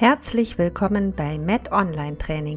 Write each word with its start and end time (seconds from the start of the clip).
Herzlich 0.00 0.58
willkommen 0.58 1.12
bei 1.12 1.38
Med 1.38 1.72
Online 1.72 2.16
Training, 2.16 2.54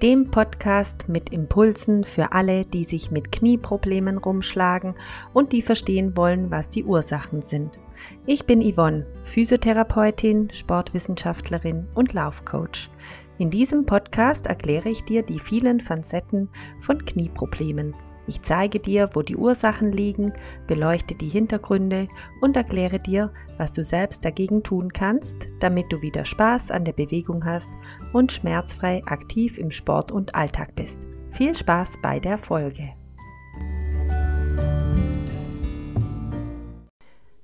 dem 0.00 0.30
Podcast 0.30 1.06
mit 1.06 1.28
Impulsen 1.34 2.02
für 2.02 2.32
alle, 2.32 2.64
die 2.64 2.86
sich 2.86 3.10
mit 3.10 3.30
Knieproblemen 3.30 4.16
rumschlagen 4.16 4.94
und 5.34 5.52
die 5.52 5.60
verstehen 5.60 6.16
wollen, 6.16 6.50
was 6.50 6.70
die 6.70 6.84
Ursachen 6.84 7.42
sind. 7.42 7.78
Ich 8.24 8.46
bin 8.46 8.62
Yvonne, 8.62 9.04
Physiotherapeutin, 9.24 10.50
Sportwissenschaftlerin 10.50 11.88
und 11.94 12.14
Laufcoach. 12.14 12.88
In 13.36 13.50
diesem 13.50 13.84
Podcast 13.84 14.46
erkläre 14.46 14.88
ich 14.88 15.04
dir 15.04 15.22
die 15.22 15.40
vielen 15.40 15.80
Facetten 15.80 16.48
von 16.80 17.04
Knieproblemen 17.04 17.94
ich 18.28 18.42
zeige 18.42 18.78
dir, 18.78 19.08
wo 19.14 19.22
die 19.22 19.36
Ursachen 19.36 19.90
liegen, 19.90 20.34
beleuchte 20.66 21.14
die 21.14 21.28
Hintergründe 21.28 22.08
und 22.42 22.56
erkläre 22.56 23.00
dir, 23.00 23.32
was 23.56 23.72
du 23.72 23.84
selbst 23.84 24.22
dagegen 24.24 24.62
tun 24.62 24.92
kannst, 24.92 25.36
damit 25.60 25.90
du 25.90 26.02
wieder 26.02 26.26
Spaß 26.26 26.70
an 26.70 26.84
der 26.84 26.92
Bewegung 26.92 27.46
hast 27.46 27.70
und 28.12 28.30
schmerzfrei 28.30 29.02
aktiv 29.06 29.56
im 29.56 29.70
Sport 29.70 30.12
und 30.12 30.34
Alltag 30.34 30.74
bist. 30.76 31.00
Viel 31.32 31.56
Spaß 31.56 32.00
bei 32.02 32.20
der 32.20 32.36
Folge. 32.36 32.90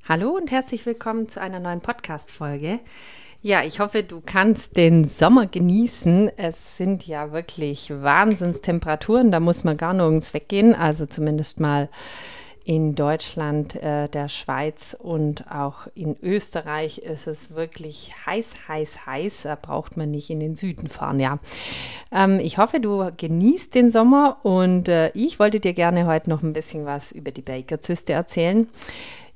Hallo 0.06 0.36
und 0.36 0.50
herzlich 0.50 0.84
willkommen 0.84 1.30
zu 1.30 1.40
einer 1.40 1.60
neuen 1.60 1.80
Podcast-Folge. 1.80 2.80
Ja, 3.46 3.62
ich 3.62 3.78
hoffe, 3.78 4.02
du 4.02 4.22
kannst 4.24 4.78
den 4.78 5.04
Sommer 5.04 5.46
genießen. 5.46 6.30
Es 6.38 6.78
sind 6.78 7.06
ja 7.06 7.30
wirklich 7.30 7.90
Wahnsinnstemperaturen, 7.90 9.30
da 9.30 9.38
muss 9.38 9.64
man 9.64 9.76
gar 9.76 9.92
nirgends 9.92 10.32
weggehen. 10.32 10.74
Also 10.74 11.04
zumindest 11.04 11.60
mal 11.60 11.90
in 12.64 12.94
Deutschland, 12.94 13.74
äh, 13.82 14.08
der 14.08 14.30
Schweiz 14.30 14.96
und 14.98 15.50
auch 15.50 15.88
in 15.94 16.16
Österreich 16.22 16.96
ist 16.96 17.26
es 17.26 17.54
wirklich 17.54 18.12
heiß, 18.24 18.66
heiß, 18.66 19.04
heiß. 19.04 19.42
Da 19.42 19.58
braucht 19.60 19.98
man 19.98 20.10
nicht 20.10 20.30
in 20.30 20.40
den 20.40 20.56
Süden 20.56 20.88
fahren, 20.88 21.20
ja. 21.20 21.38
Ähm, 22.10 22.40
ich 22.40 22.56
hoffe, 22.56 22.80
du 22.80 23.10
genießt 23.14 23.74
den 23.74 23.90
Sommer 23.90 24.38
und 24.42 24.88
äh, 24.88 25.10
ich 25.10 25.38
wollte 25.38 25.60
dir 25.60 25.74
gerne 25.74 26.06
heute 26.06 26.30
noch 26.30 26.42
ein 26.42 26.54
bisschen 26.54 26.86
was 26.86 27.12
über 27.12 27.30
die 27.30 27.42
Baker-Zyste 27.42 28.14
erzählen. 28.14 28.68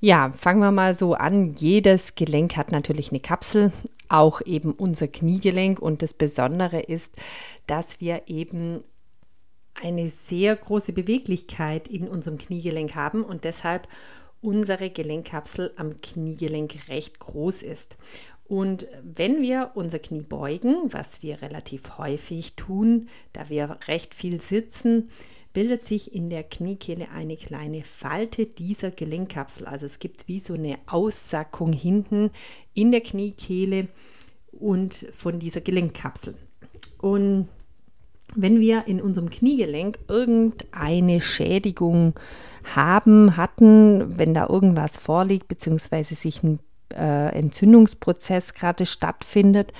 Ja, 0.01 0.31
fangen 0.31 0.61
wir 0.61 0.71
mal 0.71 0.95
so 0.95 1.15
an. 1.15 1.55
Jedes 1.57 2.15
Gelenk 2.15 2.57
hat 2.57 2.71
natürlich 2.71 3.11
eine 3.11 3.21
Kapsel, 3.21 3.73
auch 4.09 4.41
eben 4.43 4.73
unser 4.73 5.09
Kniegelenk. 5.09 5.81
Und 5.81 6.03
das 6.03 6.15
Besondere 6.15 6.81
ist, 6.81 7.15
dass 7.67 8.01
wir 8.01 8.23
eben 8.27 8.85
eine 9.75 10.09
sehr 10.09 10.57
große 10.57 10.93
Beweglichkeit 10.93 11.89
in 11.89 12.09
unserem 12.09 12.39
Kniegelenk 12.39 12.95
haben 12.95 13.25
und 13.25 13.45
deshalb 13.45 13.89
unsere 14.41 14.91
Gelenkkapsel 14.91 15.73
am 15.77 16.01
Kniegelenk 16.01 16.89
recht 16.89 17.19
groß 17.19 17.63
ist. 17.63 17.97
Und 18.45 18.87
wenn 19.03 19.43
wir 19.43 19.73
unser 19.75 19.99
Knie 19.99 20.23
beugen, 20.23 20.93
was 20.93 21.23
wir 21.23 21.43
relativ 21.43 21.99
häufig 21.99 22.55
tun, 22.57 23.09
da 23.35 23.51
wir 23.51 23.79
recht 23.87 24.15
viel 24.15 24.41
sitzen, 24.41 25.11
bildet 25.59 25.85
sich 25.85 26.15
in 26.15 26.31
der 26.31 26.45
Kniekehle 26.45 27.09
eine 27.11 27.37
kleine 27.37 27.83
Falte 27.83 28.47
dieser 28.47 28.93
Gelenkkapsel. 28.93 29.67
Also 29.67 29.87
es 29.87 29.99
gibt 29.99 30.29
wie 30.29 30.39
so 30.39 30.55
eine 30.55 30.77
Aussackung 30.87 31.73
hinten 31.73 32.31
in 32.75 32.93
der 32.93 33.01
Kniekehle 33.01 33.89
und 34.53 35.09
von 35.11 35.41
dieser 35.41 35.61
Gelenkkapsel. 35.61 36.37
Und 36.99 37.49
wenn 38.37 38.61
wir 38.61 38.87
in 38.87 39.03
unserem 39.03 39.31
Kniegelenk 39.31 39.99
irgendeine 40.07 41.21
Schädigung 41.21 42.15
haben, 42.77 43.37
hatten, 43.37 44.17
wenn 44.17 44.35
da 44.35 44.47
irgendwas 44.47 44.97
vorliegt, 44.97 45.49
beziehungsweise 45.49 46.15
sich 46.15 46.45
ein 46.45 46.61
äh, 46.95 47.37
Entzündungsprozess 47.37 48.55
gerade 48.55 48.87
stattfindet, 48.87 49.73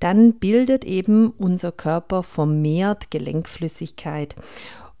dann 0.00 0.34
bildet 0.34 0.84
eben 0.84 1.30
unser 1.38 1.72
Körper 1.72 2.22
vermehrt 2.22 3.10
Gelenkflüssigkeit. 3.10 4.34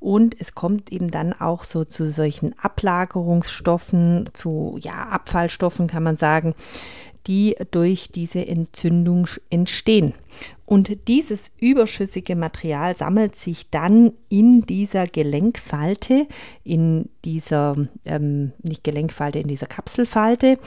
Und 0.00 0.40
es 0.40 0.54
kommt 0.54 0.92
eben 0.92 1.10
dann 1.10 1.32
auch 1.32 1.64
so 1.64 1.84
zu 1.84 2.10
solchen 2.10 2.56
Ablagerungsstoffen, 2.58 4.30
zu 4.32 4.78
ja, 4.80 5.08
Abfallstoffen 5.08 5.88
kann 5.88 6.04
man 6.04 6.16
sagen, 6.16 6.54
die 7.26 7.56
durch 7.70 8.10
diese 8.10 8.46
Entzündung 8.46 9.26
entstehen. 9.50 10.14
Und 10.64 11.08
dieses 11.08 11.50
überschüssige 11.60 12.36
Material 12.36 12.96
sammelt 12.96 13.36
sich 13.36 13.70
dann 13.70 14.12
in 14.28 14.62
dieser 14.62 15.06
Gelenkfalte, 15.06 16.26
in 16.64 17.08
dieser, 17.24 17.76
ähm, 18.04 18.52
nicht 18.62 18.84
Gelenkfalte, 18.84 19.38
in 19.38 19.48
dieser 19.48 19.66
Kapselfalte, 19.66 20.58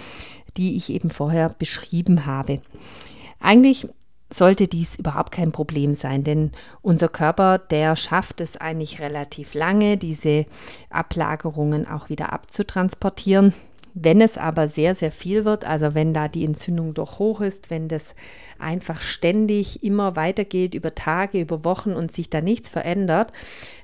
die 0.57 0.75
ich 0.75 0.91
eben 0.91 1.09
vorher 1.09 1.49
beschrieben 1.49 2.25
habe. 2.25 2.61
Eigentlich 3.39 3.87
sollte 4.33 4.67
dies 4.67 4.95
überhaupt 4.95 5.31
kein 5.31 5.51
Problem 5.51 5.93
sein, 5.93 6.23
denn 6.23 6.51
unser 6.81 7.09
Körper, 7.09 7.57
der 7.57 7.95
schafft 7.95 8.41
es 8.41 8.57
eigentlich 8.57 8.99
relativ 8.99 9.53
lange, 9.53 9.97
diese 9.97 10.45
Ablagerungen 10.89 11.87
auch 11.87 12.09
wieder 12.09 12.33
abzutransportieren. 12.33 13.53
Wenn 13.93 14.21
es 14.21 14.37
aber 14.37 14.67
sehr, 14.67 14.95
sehr 14.95 15.11
viel 15.11 15.45
wird, 15.45 15.65
also 15.65 15.93
wenn 15.93 16.13
da 16.13 16.27
die 16.27 16.45
Entzündung 16.45 16.93
doch 16.93 17.19
hoch 17.19 17.41
ist, 17.41 17.69
wenn 17.69 17.87
das 17.87 18.15
einfach 18.57 19.01
ständig 19.01 19.83
immer 19.83 20.15
weitergeht 20.15 20.73
über 20.75 20.95
Tage, 20.95 21.41
über 21.41 21.65
Wochen 21.65 21.91
und 21.91 22.11
sich 22.11 22.29
da 22.29 22.41
nichts 22.41 22.69
verändert, 22.69 23.33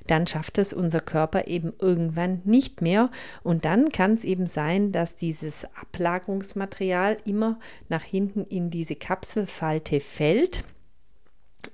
dann 0.06 0.26
schafft 0.26 0.58
es 0.58 0.72
unser 0.72 1.00
Körper 1.00 1.46
eben 1.46 1.72
irgendwann 1.78 2.40
nicht 2.44 2.80
mehr. 2.80 3.10
Und 3.42 3.64
dann 3.64 3.90
kann 3.90 4.14
es 4.14 4.24
eben 4.24 4.46
sein, 4.46 4.92
dass 4.92 5.16
dieses 5.16 5.66
Ablagerungsmaterial 5.80 7.18
immer 7.24 7.58
nach 7.88 8.02
hinten 8.02 8.44
in 8.44 8.70
diese 8.70 8.96
Kapselfalte 8.96 10.00
fällt 10.00 10.64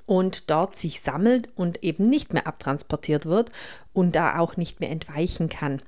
und 0.06 0.50
dort 0.50 0.76
sich 0.76 1.00
sammelt 1.00 1.48
und 1.54 1.82
eben 1.82 2.08
nicht 2.08 2.32
mehr 2.32 2.46
abtransportiert 2.46 3.26
wird 3.26 3.50
und 3.92 4.14
da 4.14 4.38
auch 4.38 4.56
nicht 4.56 4.80
mehr 4.80 4.90
entweichen 4.90 5.48
kann. 5.48 5.80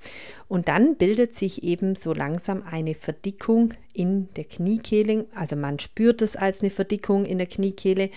Und 0.48 0.68
dann 0.68 0.96
bildet 0.96 1.34
sich 1.34 1.62
eben 1.62 1.96
so 1.96 2.14
langsam 2.14 2.62
eine 2.62 2.94
Verdickung 2.94 3.74
in 3.92 4.28
der 4.34 4.44
Kniekehle. 4.44 5.26
Also 5.34 5.56
man 5.56 5.78
spürt 5.78 6.22
es 6.22 6.36
als 6.36 6.62
eine 6.62 6.70
Verdickung 6.70 7.24
in 7.24 7.38
der 7.38 7.46
Kniekehle, 7.46 8.10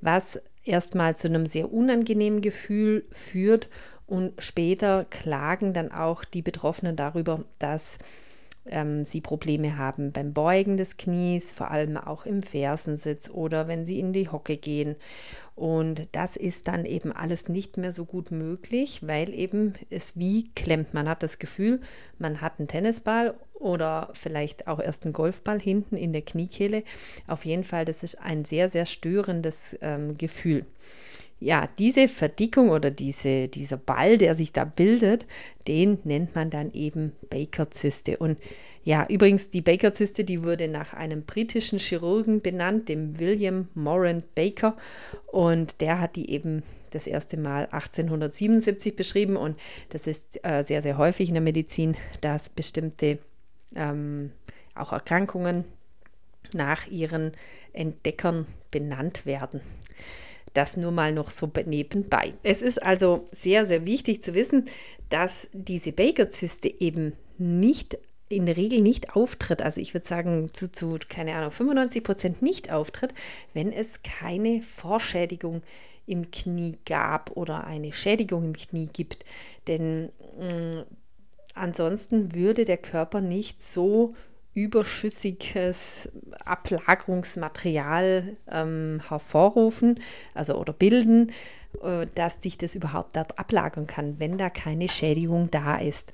was 0.00 0.40
erstmal 0.64 1.16
zu 1.16 1.28
einem 1.28 1.46
sehr 1.46 1.72
unangenehmen 1.72 2.40
Gefühl 2.40 3.04
führt 3.10 3.68
und 4.06 4.32
später 4.38 5.06
klagen 5.10 5.72
dann 5.72 5.92
auch 5.92 6.24
die 6.24 6.42
Betroffenen 6.42 6.96
darüber, 6.96 7.44
dass 7.58 7.98
ähm, 8.70 9.04
sie 9.04 9.20
Probleme 9.20 9.76
haben 9.76 10.12
beim 10.12 10.32
Beugen 10.32 10.76
des 10.76 10.96
Knies, 10.96 11.50
vor 11.50 11.70
allem 11.70 11.96
auch 11.96 12.26
im 12.26 12.42
Fersensitz 12.42 13.30
oder 13.30 13.68
wenn 13.68 13.84
sie 13.84 13.98
in 13.98 14.12
die 14.12 14.28
Hocke 14.28 14.56
gehen. 14.56 14.96
Und 15.54 16.08
das 16.12 16.36
ist 16.36 16.68
dann 16.68 16.84
eben 16.84 17.10
alles 17.10 17.48
nicht 17.48 17.76
mehr 17.76 17.92
so 17.92 18.04
gut 18.04 18.30
möglich, 18.30 19.00
weil 19.06 19.34
eben 19.34 19.74
es 19.90 20.16
wie 20.16 20.50
klemmt. 20.54 20.94
Man 20.94 21.08
hat 21.08 21.22
das 21.22 21.38
Gefühl, 21.38 21.80
man 22.18 22.40
hat 22.40 22.58
einen 22.58 22.68
Tennisball 22.68 23.34
oder 23.54 24.10
vielleicht 24.12 24.68
auch 24.68 24.78
erst 24.78 25.04
einen 25.04 25.12
Golfball 25.12 25.60
hinten 25.60 25.96
in 25.96 26.12
der 26.12 26.22
Kniekehle. 26.22 26.84
Auf 27.26 27.44
jeden 27.44 27.64
Fall, 27.64 27.84
das 27.84 28.04
ist 28.04 28.20
ein 28.20 28.44
sehr, 28.44 28.68
sehr 28.68 28.86
störendes 28.86 29.76
ähm, 29.80 30.16
Gefühl 30.16 30.64
ja, 31.40 31.68
diese 31.78 32.08
Verdickung 32.08 32.70
oder 32.70 32.90
diese, 32.90 33.48
dieser 33.48 33.76
Ball, 33.76 34.18
der 34.18 34.34
sich 34.34 34.52
da 34.52 34.64
bildet, 34.64 35.26
den 35.68 35.98
nennt 36.04 36.34
man 36.34 36.50
dann 36.50 36.72
eben 36.72 37.12
Baker-Zyste. 37.30 38.16
Und 38.16 38.38
ja, 38.82 39.06
übrigens, 39.08 39.50
die 39.50 39.60
Baker-Zyste, 39.60 40.24
die 40.24 40.42
wurde 40.42 40.66
nach 40.66 40.94
einem 40.94 41.22
britischen 41.22 41.78
Chirurgen 41.78 42.40
benannt, 42.40 42.88
dem 42.88 43.18
William 43.18 43.68
Moran 43.74 44.24
Baker. 44.34 44.76
Und 45.26 45.80
der 45.80 46.00
hat 46.00 46.16
die 46.16 46.30
eben 46.30 46.62
das 46.90 47.06
erste 47.06 47.36
Mal 47.36 47.64
1877 47.66 48.96
beschrieben. 48.96 49.36
Und 49.36 49.60
das 49.90 50.06
ist 50.06 50.40
äh, 50.42 50.62
sehr, 50.62 50.82
sehr 50.82 50.98
häufig 50.98 51.28
in 51.28 51.34
der 51.34 51.42
Medizin, 51.42 51.96
dass 52.20 52.48
bestimmte 52.48 53.18
ähm, 53.76 54.32
auch 54.74 54.92
Erkrankungen 54.92 55.64
nach 56.54 56.86
ihren 56.86 57.32
Entdeckern 57.72 58.46
benannt 58.70 59.26
werden. 59.26 59.60
Das 60.54 60.76
nur 60.76 60.90
mal 60.90 61.12
noch 61.12 61.30
so 61.30 61.50
nebenbei. 61.66 62.34
Es 62.42 62.62
ist 62.62 62.82
also 62.82 63.24
sehr, 63.32 63.66
sehr 63.66 63.86
wichtig 63.86 64.22
zu 64.22 64.34
wissen, 64.34 64.66
dass 65.10 65.48
diese 65.52 65.92
Baker-Zyste 65.92 66.80
eben 66.80 67.12
nicht 67.38 67.98
in 68.28 68.46
der 68.46 68.56
Regel 68.56 68.80
nicht 68.82 69.16
auftritt, 69.16 69.62
also 69.62 69.80
ich 69.80 69.94
würde 69.94 70.06
sagen 70.06 70.50
zu, 70.52 70.70
zu, 70.70 70.98
keine 71.08 71.34
Ahnung, 71.34 71.50
95 71.50 72.04
Prozent 72.04 72.42
nicht 72.42 72.70
auftritt, 72.70 73.14
wenn 73.54 73.72
es 73.72 74.02
keine 74.02 74.62
Vorschädigung 74.62 75.62
im 76.06 76.30
Knie 76.30 76.76
gab 76.84 77.36
oder 77.36 77.64
eine 77.64 77.92
Schädigung 77.92 78.44
im 78.44 78.52
Knie 78.54 78.88
gibt. 78.92 79.24
Denn 79.66 80.10
mh, 80.38 80.54
mm, 80.54 80.84
ansonsten 81.54 82.34
würde 82.34 82.64
der 82.64 82.78
Körper 82.78 83.20
nicht 83.20 83.62
so 83.62 84.14
überschüssiges 84.58 86.08
Ablagerungsmaterial 86.44 88.36
ähm, 88.50 89.00
hervorrufen, 89.08 90.00
also 90.34 90.56
oder 90.56 90.72
bilden, 90.72 91.30
äh, 91.82 92.06
dass 92.14 92.40
dich 92.40 92.58
das 92.58 92.74
überhaupt 92.74 93.14
dort 93.14 93.38
ablagern 93.38 93.86
kann, 93.86 94.18
wenn 94.18 94.36
da 94.36 94.50
keine 94.50 94.88
Schädigung 94.88 95.50
da 95.50 95.78
ist. 95.78 96.12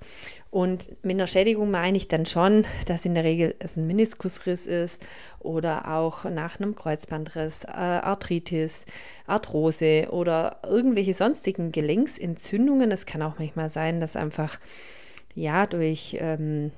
Und 0.51 0.91
mit 1.03 1.17
einer 1.17 1.27
Schädigung 1.27 1.71
meine 1.71 1.97
ich 1.97 2.07
dann 2.07 2.27
schon, 2.27 2.67
dass 2.87 3.07
in 3.07 3.15
der 3.15 3.25
Regel 3.25 3.55
es 3.61 3.77
ein 3.77 3.87
Meniskusriss 3.87 4.67
ist 4.67 5.03
oder 5.41 5.91
auch 5.91 6.25
nach 6.25 6.61
einem 6.61 6.75
Kreuzbandriss, 6.75 7.65
äh, 7.65 7.71
Arthritis, 7.71 8.85
Arthrose 9.27 10.09
oder 10.11 10.59
irgendwelche 10.65 11.15
sonstigen 11.15 11.73
Gelenksentzündungen. 11.73 12.91
Es 12.93 13.07
kann 13.07 13.23
auch 13.23 13.39
manchmal 13.39 13.71
sein, 13.71 14.01
dass 14.01 14.17
einfach 14.17 14.59
ja 15.35 15.67
durch 15.67 16.17
ähm, 16.21 16.73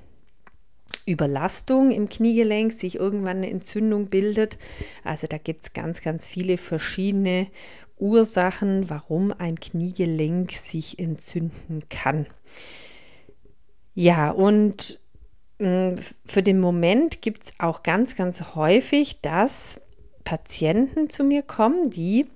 Überlastung 1.07 1.91
im 1.91 2.09
Kniegelenk 2.09 2.73
sich 2.73 2.95
irgendwann 2.95 3.37
eine 3.37 3.49
Entzündung 3.49 4.07
bildet. 4.07 4.57
Also 5.03 5.25
da 5.27 5.37
gibt 5.37 5.61
es 5.63 5.73
ganz, 5.73 6.01
ganz 6.01 6.27
viele 6.27 6.57
verschiedene 6.57 7.47
Ursachen, 7.97 8.89
warum 8.89 9.31
ein 9.31 9.59
Kniegelenk 9.59 10.51
sich 10.51 10.99
entzünden 10.99 11.83
kann. 11.89 12.27
Ja, 13.95 14.29
und 14.29 14.99
hm, 15.59 15.95
für 16.25 16.43
den 16.43 16.59
Moment 16.59 17.21
gibt 17.21 17.43
es 17.43 17.53
auch 17.57 17.81
ganz, 17.81 18.15
ganz 18.15 18.55
häufig, 18.55 19.21
dass 19.21 19.81
Patienten 20.23 21.09
zu 21.09 21.23
mir 21.23 21.41
kommen, 21.41 21.89
die 21.89 22.27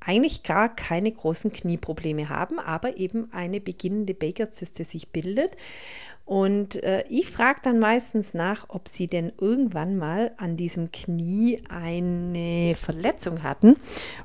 eigentlich 0.00 0.42
gar 0.42 0.74
keine 0.74 1.12
großen 1.12 1.52
Knieprobleme 1.52 2.28
haben, 2.28 2.58
aber 2.58 2.96
eben 2.96 3.32
eine 3.32 3.60
beginnende 3.60 4.14
Baker-Zyste 4.14 4.84
sich 4.84 5.08
bildet. 5.08 5.56
Und 6.24 6.82
äh, 6.84 7.04
ich 7.08 7.28
frage 7.28 7.60
dann 7.62 7.80
meistens 7.80 8.34
nach, 8.34 8.66
ob 8.68 8.88
sie 8.88 9.08
denn 9.08 9.32
irgendwann 9.40 9.96
mal 9.96 10.32
an 10.36 10.56
diesem 10.56 10.92
Knie 10.92 11.60
eine 11.68 12.74
Verletzung 12.76 13.42
hatten. 13.42 13.76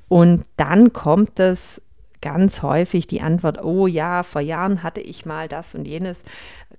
Und 0.07 0.45
dann 0.55 0.93
kommt 0.93 1.39
es 1.39 1.81
ganz 2.21 2.61
häufig 2.61 3.07
die 3.07 3.21
Antwort, 3.21 3.63
oh 3.63 3.87
ja, 3.87 4.23
vor 4.23 4.41
Jahren 4.41 4.83
hatte 4.83 5.01
ich 5.01 5.25
mal 5.25 5.47
das 5.47 5.75
und 5.75 5.85
jenes 5.85 6.23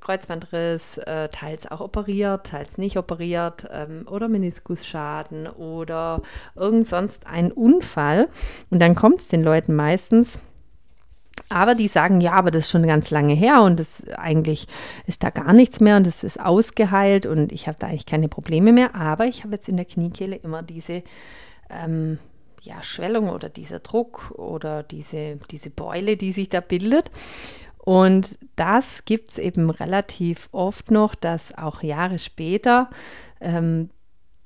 Kreuzbandriss, 0.00 0.98
äh, 0.98 1.28
teils 1.28 1.70
auch 1.70 1.80
operiert, 1.80 2.46
teils 2.46 2.78
nicht 2.78 2.96
operiert 2.96 3.66
ähm, 3.70 4.06
oder 4.10 4.28
Meniskusschaden 4.28 5.46
oder 5.46 6.22
irgend 6.54 6.86
sonst 6.86 7.26
ein 7.26 7.52
Unfall. 7.52 8.28
Und 8.70 8.80
dann 8.80 8.94
kommt 8.94 9.20
es 9.20 9.28
den 9.28 9.42
Leuten 9.42 9.74
meistens, 9.74 10.38
aber 11.48 11.74
die 11.74 11.88
sagen, 11.88 12.20
ja, 12.20 12.32
aber 12.32 12.50
das 12.50 12.64
ist 12.64 12.70
schon 12.70 12.86
ganz 12.86 13.10
lange 13.10 13.34
her 13.34 13.62
und 13.62 13.78
das 13.78 14.08
eigentlich 14.16 14.66
ist 15.06 15.22
da 15.22 15.30
gar 15.30 15.52
nichts 15.52 15.80
mehr 15.80 15.96
und 15.96 16.06
es 16.06 16.24
ist 16.24 16.40
ausgeheilt 16.40 17.26
und 17.26 17.52
ich 17.52 17.68
habe 17.68 17.78
da 17.78 17.86
eigentlich 17.86 18.06
keine 18.06 18.28
Probleme 18.28 18.72
mehr. 18.72 18.94
Aber 18.94 19.26
ich 19.26 19.44
habe 19.44 19.54
jetzt 19.54 19.68
in 19.68 19.76
der 19.76 19.86
Kniekehle 19.86 20.36
immer 20.36 20.62
diese 20.62 21.02
ähm, 21.70 22.18
ja, 22.62 22.82
Schwellung 22.82 23.30
oder 23.30 23.48
dieser 23.48 23.80
Druck 23.80 24.32
oder 24.32 24.82
diese, 24.82 25.38
diese 25.50 25.70
Beule, 25.70 26.16
die 26.16 26.32
sich 26.32 26.48
da 26.48 26.60
bildet. 26.60 27.10
Und 27.78 28.38
das 28.56 29.04
gibt 29.04 29.30
es 29.30 29.38
eben 29.38 29.70
relativ 29.70 30.48
oft 30.50 30.90
noch, 30.90 31.14
dass 31.14 31.56
auch 31.56 31.82
Jahre 31.82 32.18
später 32.18 32.90
ähm, 33.40 33.90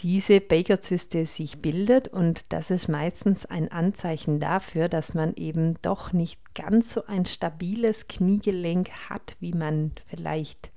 diese 0.00 0.40
Baker-Zyste 0.40 1.26
sich 1.26 1.60
bildet 1.60 2.08
und 2.08 2.52
das 2.52 2.70
ist 2.70 2.88
meistens 2.88 3.44
ein 3.46 3.70
Anzeichen 3.70 4.40
dafür, 4.40 4.88
dass 4.88 5.14
man 5.14 5.34
eben 5.34 5.76
doch 5.82 6.12
nicht 6.12 6.54
ganz 6.54 6.94
so 6.94 7.06
ein 7.06 7.26
stabiles 7.26 8.08
Kniegelenk 8.08 8.90
hat, 9.08 9.36
wie 9.40 9.52
man 9.52 9.92
vielleicht 10.06 10.70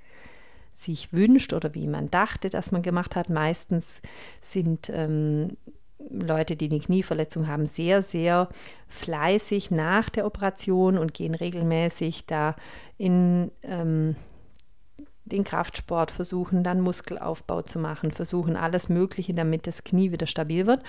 sich 0.72 1.12
wünscht 1.12 1.52
oder 1.52 1.74
wie 1.74 1.86
man 1.86 2.10
dachte, 2.10 2.50
dass 2.50 2.72
man 2.72 2.82
gemacht 2.82 3.16
hat. 3.16 3.30
Meistens 3.30 4.02
sind 4.40 4.90
ähm, 4.92 5.56
Leute, 6.10 6.56
die 6.56 6.70
eine 6.70 6.80
Knieverletzung 6.80 7.46
haben, 7.46 7.64
sehr, 7.64 8.02
sehr 8.02 8.48
fleißig 8.88 9.70
nach 9.70 10.08
der 10.10 10.26
Operation 10.26 10.98
und 10.98 11.14
gehen 11.14 11.34
regelmäßig 11.34 12.26
da 12.26 12.56
in 12.98 13.50
ähm, 13.62 14.16
den 15.24 15.44
Kraftsport, 15.44 16.10
versuchen 16.10 16.62
dann 16.62 16.80
Muskelaufbau 16.80 17.62
zu 17.62 17.78
machen, 17.78 18.10
versuchen 18.10 18.56
alles 18.56 18.88
Mögliche, 18.88 19.32
damit 19.32 19.66
das 19.66 19.84
Knie 19.84 20.12
wieder 20.12 20.26
stabil 20.26 20.66
wird. 20.66 20.82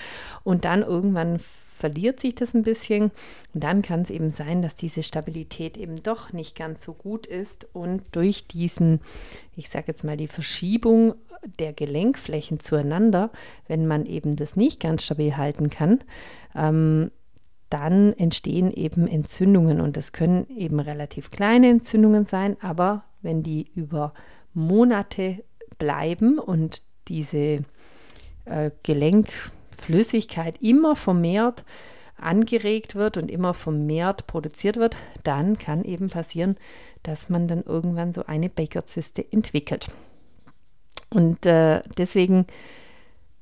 Und 0.44 0.66
dann 0.66 0.82
irgendwann 0.82 1.40
verliert 1.75 2.19
sich 2.19 2.36
das 2.36 2.54
ein 2.54 2.63
bisschen. 2.63 3.12
Und 3.54 3.63
dann 3.63 3.81
kann 3.81 4.01
es 4.01 4.10
eben 4.10 4.30
sein, 4.30 4.62
dass 4.62 4.75
diese 4.75 5.04
Stabilität 5.04 5.77
eben 5.77 5.98
doch 5.98 6.31
nicht 6.31 6.56
ganz 6.56 6.83
so 6.83 6.94
gut 6.94 7.27
ist 7.27 7.68
und 7.74 8.04
durch 8.13 8.48
diesen, 8.48 9.01
ich 9.56 9.69
sage 9.69 9.86
jetzt 9.88 10.04
mal, 10.04 10.18
die 10.18 10.27
Verschiebung 10.27 11.16
der 11.60 11.74
Gelenkflächen 11.74 12.60
zueinander, 12.60 13.30
wenn 13.68 13.88
man 13.88 14.06
eben 14.06 14.36
das 14.36 14.56
nicht 14.56 14.80
ganz 14.80 15.04
stabil 15.04 15.36
halten 15.36 15.69
kann, 15.69 16.00
ähm, 16.56 17.12
dann 17.69 18.13
entstehen 18.13 18.71
eben 18.71 19.07
Entzündungen 19.07 19.81
und 19.81 19.98
das 19.98 20.13
können 20.13 20.48
eben 20.56 20.80
relativ 20.80 21.30
kleine 21.30 21.69
Entzündungen 21.69 22.25
sein, 22.25 22.56
aber 22.62 23.04
wenn 23.21 23.44
die 23.44 23.69
über 23.75 24.13
Monate 24.54 25.44
bleiben 25.78 26.39
und 26.39 26.83
diese 27.10 27.66
äh, 28.45 28.71
Gelenkflüssigkeit 29.75 30.62
immer 30.62 30.95
vermehrt 30.95 31.63
angeregt 32.18 32.95
wird 32.95 33.18
und 33.18 33.30
immer 33.30 33.54
vermehrt 33.54 34.25
produziert 34.25 34.77
wird, 34.77 34.95
dann 35.24 35.57
kann 35.57 35.83
eben 35.83 36.10
passieren, 36.10 36.56
dass 37.04 37.30
man 37.30 37.48
dann 37.48 37.63
irgendwann 37.63 38.13
so 38.13 38.25
eine 38.25 38.50
Baker-Zyste 38.50 39.25
entwickelt. 39.31 39.88
Und 41.10 41.45
äh, 41.45 41.81
deswegen 41.98 42.48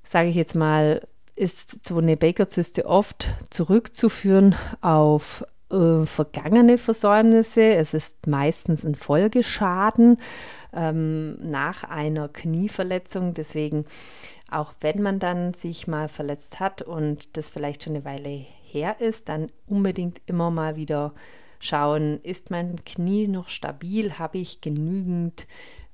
sage 0.03 0.30
ich 0.30 0.35
jetzt 0.35 0.56
mal, 0.56 1.07
ist 1.35 1.85
so 1.85 1.97
eine 2.00 2.18
Baker-Zyste 2.18 2.86
oft 2.86 3.29
zurückzuführen 3.51 4.56
auf 4.81 5.45
äh, 5.74 6.06
vergangene 6.06 6.78
Versäumnisse. 6.78 7.64
Es 7.75 7.94
ist 7.94 8.28
meistens 8.28 8.86
ein 8.86 8.96
Folgeschaden 8.96 10.18
ähm, 10.74 11.38
nach 11.42 11.84
einer 11.84 12.30
Knieverletzung. 12.30 13.34
Deswegen, 13.34 13.86
auch 14.50 14.74
wenn 14.81 15.02
man 15.02 15.20
dann 15.20 15.54
sich 15.54 15.88
mal 15.88 16.08
verletzt 16.08 16.60
hat 16.60 16.81
und 16.81 17.36
das 17.38 17.50
vielleicht 17.50 17.84
schon 17.84 17.96
eine 17.96 18.06
Weile 18.06 18.46
her 18.64 19.00
ist, 19.00 19.30
dann 19.30 19.52
unbedingt 19.68 20.22
immer 20.25 20.52
mal 20.52 20.75
wieder 20.75 21.14
schauen, 21.60 22.20
ist 22.24 22.52
mein 22.52 22.84
Knie 22.86 23.28
noch 23.28 23.50
stabil? 23.50 24.20
Habe 24.20 24.38
ich 24.38 24.62
genügend 24.62 25.48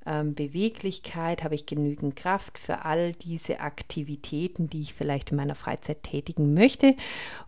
ähm, 0.06 0.34
Beweglichkeit, 0.34 1.44
habe 1.44 1.56
ich 1.56 1.66
genügend 1.66 2.16
Kraft 2.16 2.57
für 2.57 2.86
all 2.86 3.13
diese 3.13 3.60
Aktivitäten, 3.60 4.69
die 4.69 4.81
ich 4.81 4.94
vielleicht 4.94 5.31
in 5.31 5.38
meiner 5.38 5.56
Freizeit 5.56 6.04
tätigen 6.04 6.54
möchte. 6.54 6.96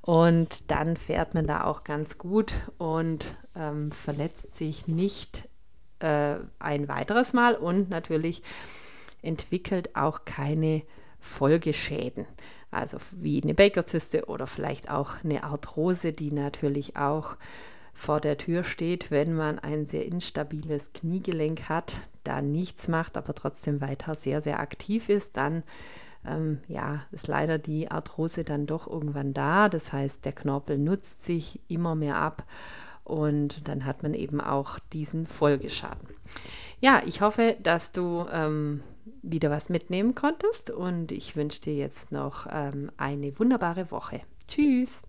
Und 0.01 0.69
dann 0.69 0.97
fährt 0.97 1.33
man 1.33 1.47
da 1.47 1.63
auch 1.63 1.83
ganz 1.83 2.17
gut 2.17 2.53
und 2.77 3.25
ähm, 3.55 3.91
verletzt 3.91 4.55
sich 4.55 4.87
nicht 4.87 5.47
äh, 5.99 6.35
ein 6.59 6.87
weiteres 6.87 7.33
Mal 7.33 7.55
und 7.55 7.89
natürlich 7.89 8.43
entwickelt 9.21 9.95
auch 9.95 10.25
keine 10.25 10.83
Folgeschäden. 11.19 12.25
Also 12.71 12.97
wie 13.11 13.41
eine 13.43 13.53
Bakerzyste 13.53 14.25
oder 14.25 14.47
vielleicht 14.47 14.89
auch 14.89 15.23
eine 15.23 15.43
Arthrose, 15.43 16.13
die 16.13 16.31
natürlich 16.31 16.95
auch 16.95 17.37
vor 17.93 18.19
der 18.19 18.37
Tür 18.37 18.63
steht, 18.63 19.11
wenn 19.11 19.33
man 19.33 19.59
ein 19.59 19.85
sehr 19.85 20.05
instabiles 20.05 20.93
Kniegelenk 20.93 21.69
hat, 21.69 21.95
da 22.23 22.41
nichts 22.41 22.87
macht, 22.87 23.17
aber 23.17 23.33
trotzdem 23.33 23.81
weiter 23.81 24.15
sehr, 24.15 24.41
sehr 24.41 24.59
aktiv 24.59 25.09
ist, 25.09 25.37
dann 25.37 25.63
ähm, 26.25 26.59
ja, 26.67 27.03
ist 27.11 27.27
leider 27.27 27.57
die 27.57 27.89
Arthrose 27.89 28.43
dann 28.43 28.67
doch 28.67 28.87
irgendwann 28.87 29.33
da. 29.33 29.69
Das 29.69 29.91
heißt, 29.91 30.25
der 30.25 30.33
Knorpel 30.33 30.77
nutzt 30.77 31.23
sich 31.23 31.59
immer 31.67 31.95
mehr 31.95 32.17
ab 32.17 32.43
und 33.03 33.67
dann 33.67 33.85
hat 33.85 34.03
man 34.03 34.13
eben 34.13 34.41
auch 34.41 34.79
diesen 34.93 35.25
Folgeschaden. 35.25 36.07
Ja, 36.79 37.01
ich 37.05 37.21
hoffe, 37.21 37.57
dass 37.61 37.91
du 37.91 38.25
ähm, 38.31 38.81
wieder 39.21 39.49
was 39.49 39.69
mitnehmen 39.69 40.15
konntest 40.15 40.69
und 40.69 41.11
ich 41.11 41.35
wünsche 41.35 41.61
dir 41.61 41.75
jetzt 41.75 42.11
noch 42.11 42.47
ähm, 42.49 42.91
eine 42.97 43.37
wunderbare 43.39 43.91
Woche. 43.91 44.21
Tschüss! 44.47 45.03